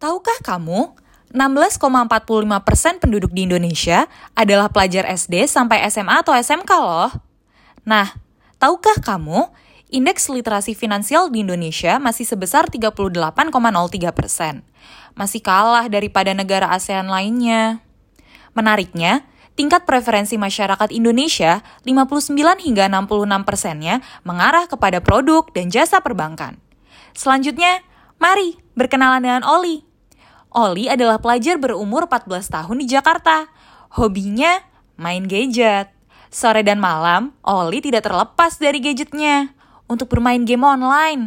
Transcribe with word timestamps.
Tahukah 0.00 0.40
kamu, 0.40 0.96
16,45% 1.28 3.04
penduduk 3.04 3.36
di 3.36 3.44
Indonesia 3.44 4.08
adalah 4.32 4.72
pelajar 4.72 5.04
SD 5.04 5.44
sampai 5.44 5.84
SMA 5.92 6.24
atau 6.24 6.32
SMK 6.32 6.72
loh. 6.80 7.12
Nah, 7.84 8.08
tahukah 8.56 8.96
kamu, 9.04 9.52
indeks 9.92 10.32
literasi 10.32 10.72
finansial 10.72 11.28
di 11.28 11.44
Indonesia 11.44 12.00
masih 12.00 12.24
sebesar 12.24 12.72
38,03%. 12.72 14.64
Masih 15.12 15.44
kalah 15.44 15.84
daripada 15.92 16.32
negara 16.32 16.72
ASEAN 16.72 17.12
lainnya. 17.12 17.84
Menariknya, 18.56 19.28
tingkat 19.52 19.84
preferensi 19.84 20.40
masyarakat 20.40 20.96
Indonesia 20.96 21.60
59 21.84 22.32
hingga 22.64 22.88
66 22.88 23.44
persennya 23.44 24.00
mengarah 24.24 24.64
kepada 24.64 25.04
produk 25.04 25.44
dan 25.52 25.68
jasa 25.68 26.00
perbankan. 26.00 26.56
Selanjutnya, 27.12 27.84
mari 28.16 28.56
berkenalan 28.72 29.20
dengan 29.20 29.44
Oli. 29.44 29.89
Oli 30.50 30.90
adalah 30.90 31.22
pelajar 31.22 31.62
berumur 31.62 32.10
14 32.10 32.42
tahun 32.50 32.76
di 32.82 32.86
Jakarta. 32.90 33.46
Hobinya 33.94 34.58
main 34.98 35.28
gadget. 35.30 35.94
Sore 36.30 36.62
dan 36.62 36.78
malam, 36.78 37.34
Oli 37.42 37.82
tidak 37.82 38.06
terlepas 38.06 38.58
dari 38.58 38.78
gadgetnya 38.78 39.54
untuk 39.90 40.10
bermain 40.10 40.42
game 40.46 40.62
online. 40.62 41.22